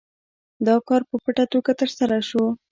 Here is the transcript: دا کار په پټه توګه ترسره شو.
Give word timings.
دا 0.67 0.75
کار 0.87 1.01
په 1.09 1.15
پټه 1.23 1.45
توګه 1.53 1.71
ترسره 1.79 2.17
شو. 2.29 2.43